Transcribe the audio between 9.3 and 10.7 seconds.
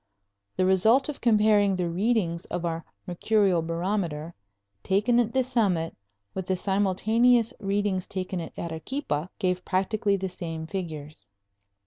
gave practically the same